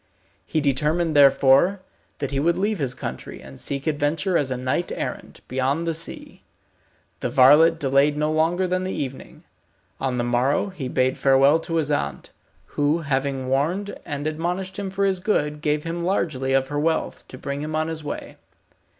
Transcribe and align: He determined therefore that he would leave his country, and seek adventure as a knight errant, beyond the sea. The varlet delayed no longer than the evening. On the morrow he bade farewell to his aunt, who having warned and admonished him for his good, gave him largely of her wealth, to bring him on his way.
He 0.47 0.61
determined 0.61 1.15
therefore 1.15 1.79
that 2.17 2.31
he 2.31 2.39
would 2.39 2.57
leave 2.57 2.79
his 2.79 2.95
country, 2.95 3.39
and 3.39 3.59
seek 3.59 3.85
adventure 3.85 4.35
as 4.35 4.49
a 4.49 4.57
knight 4.57 4.91
errant, 4.91 5.41
beyond 5.47 5.85
the 5.85 5.93
sea. 5.93 6.41
The 7.19 7.29
varlet 7.29 7.77
delayed 7.79 8.17
no 8.17 8.31
longer 8.31 8.65
than 8.65 8.83
the 8.83 8.91
evening. 8.95 9.43
On 9.99 10.17
the 10.17 10.23
morrow 10.23 10.69
he 10.69 10.87
bade 10.87 11.19
farewell 11.19 11.59
to 11.59 11.75
his 11.75 11.91
aunt, 11.91 12.31
who 12.65 13.01
having 13.01 13.47
warned 13.47 13.95
and 14.03 14.25
admonished 14.25 14.79
him 14.79 14.89
for 14.89 15.05
his 15.05 15.19
good, 15.19 15.61
gave 15.61 15.83
him 15.83 16.03
largely 16.03 16.53
of 16.53 16.69
her 16.69 16.79
wealth, 16.79 17.27
to 17.27 17.37
bring 17.37 17.61
him 17.61 17.75
on 17.75 17.87
his 17.87 18.03
way. 18.03 18.37